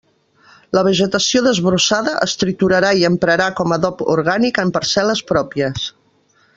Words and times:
La 0.77 0.81
vegetació 0.87 1.41
desbrossada 1.47 2.13
es 2.27 2.33
triturarà 2.45 2.93
i 3.01 3.05
emprarà 3.11 3.53
com 3.61 3.77
adob 3.79 4.01
orgànic 4.17 4.63
en 4.67 4.73
parcel·les 4.81 5.27
pròpies. 5.35 5.89